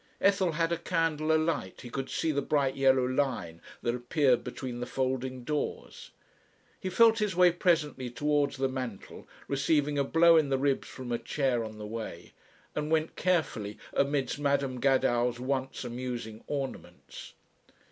Ethel 0.19 0.53
had 0.53 0.71
a 0.71 0.79
candle 0.79 1.31
alight, 1.31 1.81
he 1.81 1.91
could 1.91 2.09
see 2.09 2.31
the 2.31 2.41
bright 2.41 2.75
yellow 2.75 3.05
line 3.05 3.61
that 3.83 3.93
appeared 3.93 4.43
between 4.43 4.79
the 4.79 4.87
folding 4.87 5.43
doors. 5.43 6.09
He 6.79 6.89
felt 6.89 7.19
his 7.19 7.35
way 7.35 7.51
presently 7.51 8.09
towards 8.09 8.57
the 8.57 8.67
mantel, 8.67 9.27
receiving 9.47 9.99
a 9.99 10.03
blow 10.03 10.37
in 10.37 10.49
the 10.49 10.57
ribs 10.57 10.87
from 10.87 11.11
a 11.11 11.19
chair 11.19 11.63
on 11.63 11.77
the 11.77 11.85
way, 11.85 12.33
and 12.73 12.89
went 12.89 13.15
carefully 13.15 13.77
amidst 13.93 14.39
Madam 14.39 14.79
Gadow's 14.79 15.39
once 15.39 15.83
amusing 15.85 16.43
ornaments. 16.47 17.33